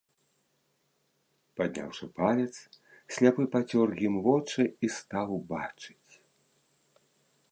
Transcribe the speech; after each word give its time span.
Падняўшы 1.59 2.05
палец, 2.21 2.53
сляпы 3.17 3.43
пацёр 3.55 3.87
ім 4.07 4.15
вочы 4.27 4.61
і 4.87 4.91
стаў 4.97 5.29
бачыць. 5.55 6.11